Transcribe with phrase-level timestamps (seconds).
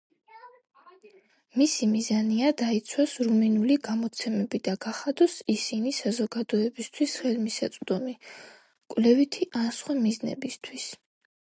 [1.61, 8.15] მისი მიზანია დაიცვას რუმინული გამოცემები და გახადოს ისისნი საზოგადოებისთვის ხელმისაწვდომი
[8.95, 10.89] კვლევითი ან სხვა მიზნებისთვის.